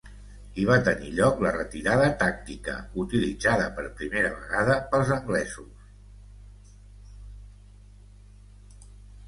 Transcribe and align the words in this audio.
Hi 0.59 0.63
va 0.67 0.75
tenir 0.85 1.09
lloc 1.17 1.43
la 1.45 1.51
retirada 1.57 2.07
tàctica, 2.23 2.75
utilitzada 3.03 3.67
per 3.77 3.85
primera 4.01 4.33
vegada 4.39 4.79
pels 4.89 5.13
anglesos. 5.19 5.87